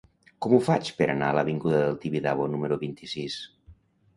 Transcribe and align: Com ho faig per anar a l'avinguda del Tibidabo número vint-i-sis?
Com 0.45 0.53
ho 0.55 0.59
faig 0.67 0.87
per 1.01 1.07
anar 1.15 1.27
a 1.33 1.35
l'avinguda 1.39 1.81
del 1.83 1.99
Tibidabo 2.07 2.49
número 2.55 2.79
vint-i-sis? 2.85 3.37